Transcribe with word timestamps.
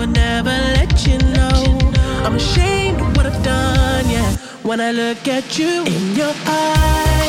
would 0.00 0.12
never 0.12 0.48
let 0.48 1.06
you 1.06 1.18
know. 1.36 1.78
I'm 2.24 2.34
ashamed 2.36 2.98
of 3.02 3.14
what 3.14 3.26
I've 3.26 3.42
done, 3.44 4.08
yeah. 4.08 4.34
When 4.62 4.80
I 4.80 4.92
look 4.92 5.28
at 5.28 5.58
you 5.58 5.84
in 5.84 6.16
your 6.16 6.32
eyes. 6.46 7.19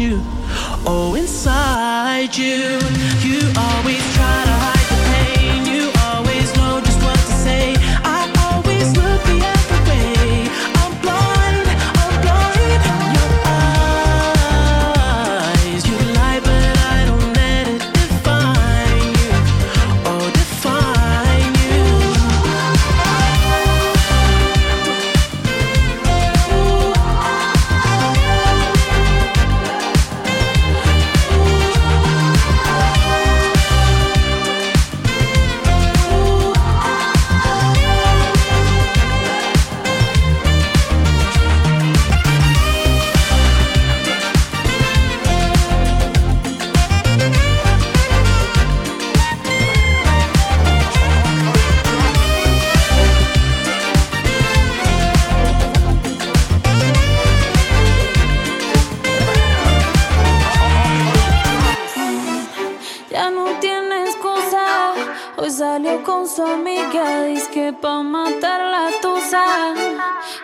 you. 0.00 0.22
Oh, 0.86 1.14
inside. 1.14 1.79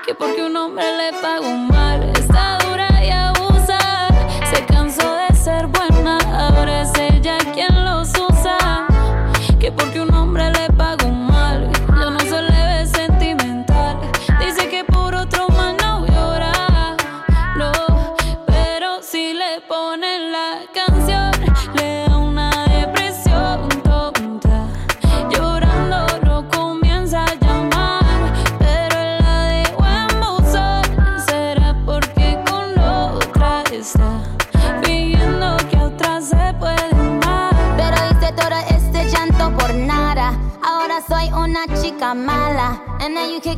que 0.07 0.15
porque 0.15 0.41
un 0.41 0.57
hombre 0.57 0.85
le 0.97 1.21
pagó 1.21 1.51
mal. 1.51 2.16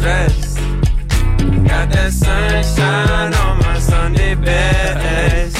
stress. 0.00 0.54
Got 1.68 1.90
that 1.92 2.12
sunshine 2.12 3.34
on 3.34 3.58
my 3.58 3.78
Sunday 3.78 4.34
best. 4.34 5.56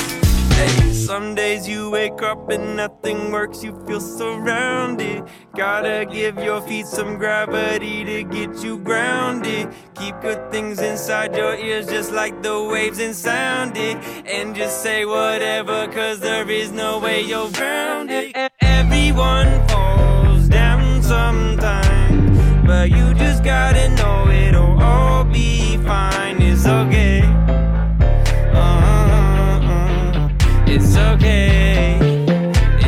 Hey, 0.54 0.92
some 0.92 1.34
days 1.34 1.68
you 1.68 1.90
wake 1.90 2.22
up 2.22 2.48
and 2.48 2.76
nothing 2.76 3.32
works, 3.32 3.62
you 3.62 3.72
feel 3.86 4.00
surrounded. 4.00 5.24
Gotta 5.54 6.06
give 6.10 6.38
your 6.38 6.62
feet 6.62 6.86
some 6.86 7.18
gravity 7.18 8.04
to 8.04 8.24
get 8.24 8.64
you 8.64 8.78
grounded. 8.78 9.68
Keep 9.94 10.20
good 10.22 10.50
things 10.50 10.80
inside 10.80 11.36
your 11.36 11.54
ears, 11.56 11.86
just 11.86 12.10
like 12.12 12.42
the 12.42 12.56
waves 12.72 12.98
and 12.98 13.14
sound 13.14 13.76
it. 13.76 13.96
And 14.26 14.54
just 14.54 14.82
say 14.82 15.04
whatever, 15.04 15.86
cause 15.88 16.20
there 16.20 16.48
is 16.48 16.72
no 16.72 16.98
way 16.98 17.20
you're 17.20 17.50
grounded. 17.50 18.32
Everyone 18.60 19.68
falls 19.68 20.48
down 20.48 21.02
sometimes 21.02 21.89
but 22.70 22.88
you 22.88 23.12
just 23.14 23.42
gotta 23.42 23.88
know 23.96 24.28
it'll 24.30 24.80
all 24.80 25.24
be 25.24 25.76
fine. 25.78 26.40
It's 26.40 26.66
okay. 26.66 27.22
Uh, 28.54 28.60
uh, 28.94 29.60
uh. 29.74 30.28
It's 30.68 30.96
okay. 30.96 31.98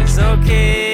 It's 0.00 0.18
okay. 0.18 0.91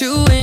you 0.00 0.24
in 0.30 0.39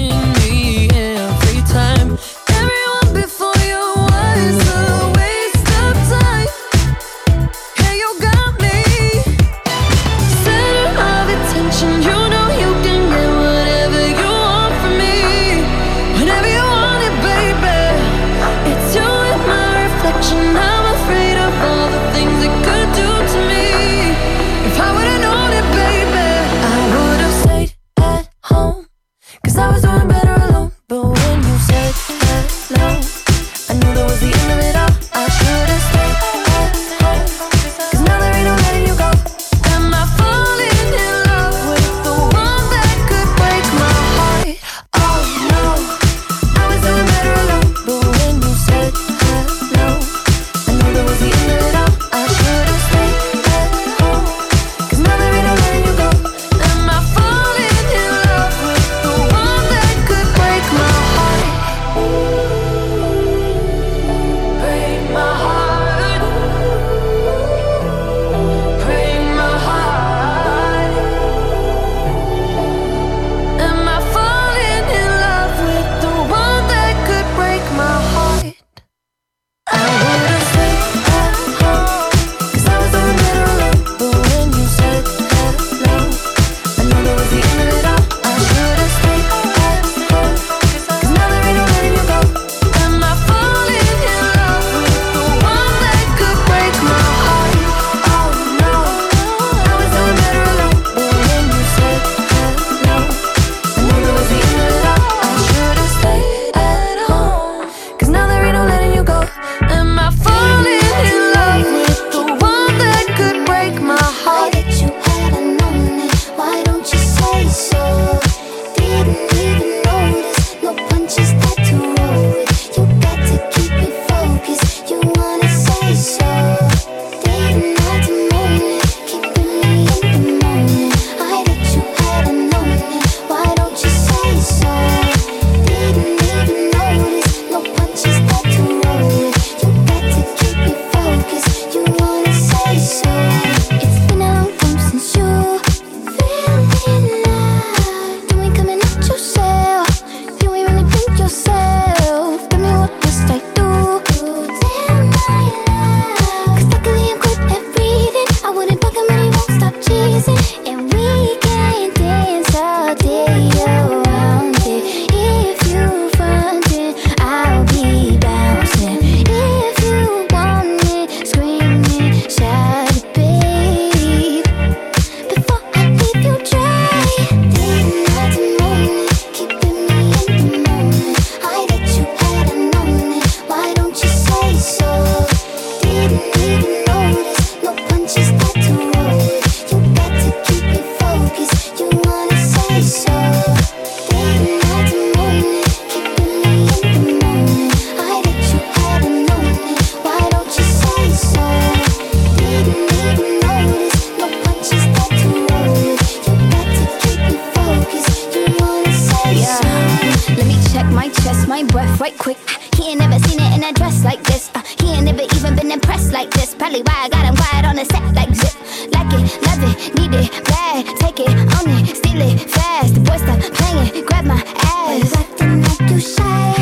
right 211.85 212.17
quick. 212.17 212.37
He 212.75 212.89
ain't 212.89 212.99
never 212.99 213.19
seen 213.27 213.39
it 213.39 213.57
in 213.57 213.63
a 213.63 213.73
dress 213.73 214.03
like 214.03 214.23
this. 214.23 214.49
Uh, 214.55 214.61
he 214.79 214.93
ain't 214.93 215.05
never 215.05 215.21
even 215.21 215.55
been 215.55 215.71
impressed 215.71 216.11
like 216.11 216.29
this. 216.31 216.55
Probably 216.55 216.81
why 216.81 217.05
I 217.05 217.09
got 217.09 217.25
him 217.25 217.35
quiet 217.35 217.65
on 217.65 217.75
the 217.75 217.85
set 217.85 218.03
like 218.15 218.33
zip. 218.33 218.55
Like 218.93 219.11
it, 219.13 219.25
love 219.45 219.63
it, 219.63 219.95
need 219.95 220.13
it, 220.13 220.45
bad. 220.45 220.85
Take 220.97 221.19
it, 221.19 221.29
own 221.29 221.69
it, 221.77 221.95
steal 221.95 222.21
it, 222.21 222.49
fast. 222.49 222.95
The 222.95 222.99
boy 223.01 223.17
stop 223.17 223.39
playing, 223.53 224.05
grab 224.05 224.25
my 224.25 224.41
ass. 224.63 225.15
Acting 225.15 225.61
like 225.61 225.91
you 225.91 225.99
shy. 225.99 226.53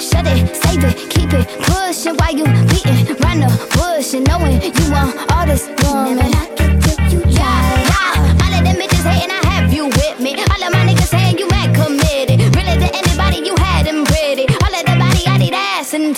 Shut 0.00 0.26
it, 0.26 0.54
save 0.54 0.84
it, 0.84 1.10
keep 1.10 1.32
it, 1.32 1.46
pushing 1.64 2.16
Why 2.16 2.30
you 2.30 2.44
beating 2.68 3.16
round 3.22 3.42
the 3.42 3.50
bush 3.74 4.14
and 4.14 4.26
knowing 4.26 4.60
you 4.62 4.92
want 4.92 5.32
all 5.32 5.46
this 5.46 5.66
woman. 5.82 6.57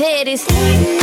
titties. 0.01 1.00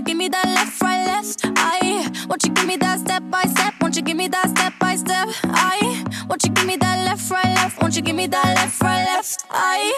you 0.00 0.04
give 0.04 0.16
me 0.16 0.28
that 0.28 0.46
left, 0.46 0.80
right, 0.82 1.04
left? 1.04 1.40
I 1.44 2.10
won't 2.26 2.42
you 2.46 2.52
give 2.54 2.66
me 2.66 2.76
that 2.78 3.00
step 3.00 3.22
by 3.30 3.42
step? 3.42 3.74
Won't 3.82 3.96
you 3.96 4.02
give 4.02 4.16
me 4.16 4.28
that 4.28 4.48
step 4.48 4.72
by 4.80 4.96
step? 4.96 5.28
I 5.44 6.04
won't 6.26 6.42
you 6.42 6.50
give 6.52 6.66
me 6.66 6.76
that 6.76 7.04
left, 7.04 7.30
right, 7.30 7.54
left? 7.56 7.82
Won't 7.82 7.94
you 7.96 8.00
give 8.00 8.16
me 8.16 8.26
that 8.26 8.56
left, 8.56 8.80
right, 8.80 9.04
left? 9.04 9.44
I 9.50 9.92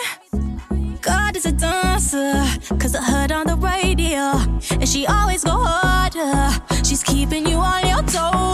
God 1.01 1.37
is 1.37 1.47
a 1.47 1.53
dancer, 1.53 2.35
cause 2.81 2.97
I 2.97 3.03
heard 3.03 3.31
on 3.31 3.47
the 3.47 3.57
radio, 3.57 4.43
and 4.73 4.89
she 4.89 5.07
always 5.07 5.45
go 5.45 5.53
harder. 5.53 6.51
She's 6.85 7.05
keeping 7.05 7.47
you 7.47 7.57
on 7.57 7.87
your 7.87 8.03
toes. 8.03 8.52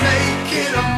snake 0.00 0.52
in 0.66 0.74
a 0.74 0.89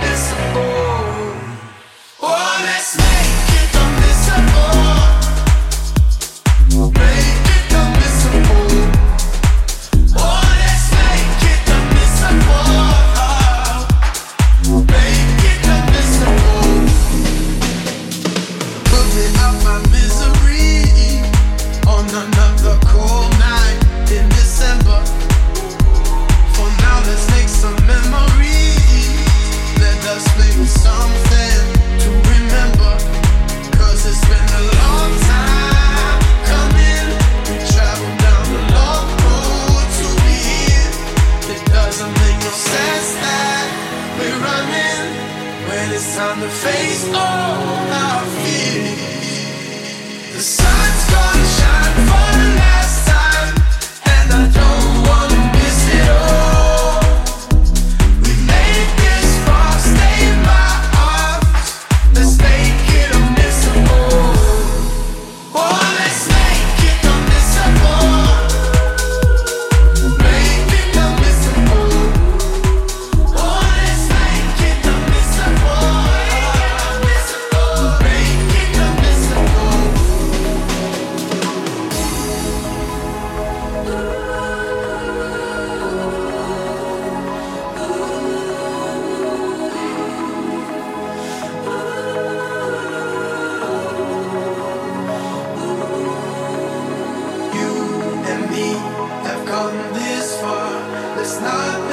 It's 101.22 101.40
not. 101.40 101.91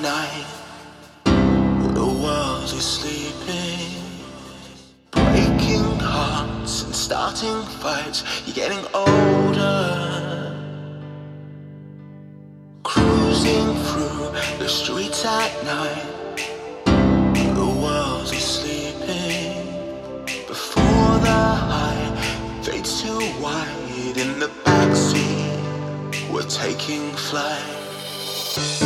night, 0.00 0.46
the 1.24 2.06
world 2.22 2.64
is 2.64 2.84
sleeping. 2.84 4.02
Breaking 5.10 5.98
hearts 5.98 6.84
and 6.84 6.94
starting 6.94 7.62
fights, 7.80 8.24
you're 8.46 8.54
getting 8.54 8.84
older. 8.94 10.54
Cruising 12.84 13.74
through 13.86 14.30
the 14.58 14.68
streets 14.68 15.24
at 15.24 15.52
night, 15.64 16.36
the 16.84 17.70
world 17.82 18.32
is 18.32 18.44
sleeping. 18.44 19.52
Before 20.46 21.18
the 21.26 21.42
high 21.70 22.60
fades 22.62 23.02
too 23.02 23.18
wide, 23.42 24.16
in 24.16 24.38
the 24.38 24.50
backseat, 24.64 26.30
we're 26.32 26.42
taking 26.42 27.10
flight. 27.12 28.85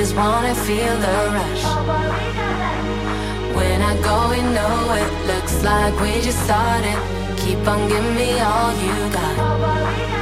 across 0.00 0.14
town 0.16 0.54
and 3.60 3.82
I 3.82 3.94
go, 4.02 4.32
you 4.32 4.42
know 4.56 4.94
it 4.94 5.26
looks 5.26 5.62
like 5.62 5.94
we 6.00 6.22
just 6.22 6.42
started. 6.44 6.98
Keep 7.36 7.68
on 7.68 7.88
giving 7.88 8.14
me 8.14 8.40
all 8.40 8.72
you 8.72 9.12
caught. 9.12 10.19